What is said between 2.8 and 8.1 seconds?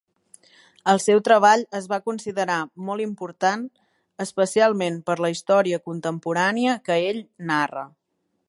molt important, especialment per la història contemporània que ell narra.